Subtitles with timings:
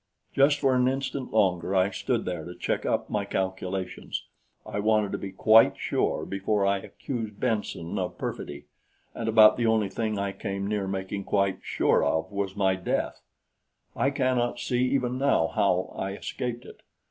[0.33, 4.25] Just for an instant longer I stood there to check up my calculations
[4.65, 8.65] I wanted to be quite sure before I accused Benson of perfidy,
[9.13, 12.53] and about the only thing I came near making quite sure of was
[12.83, 13.21] death.
[13.95, 16.81] I cannot see even now how I escaped it.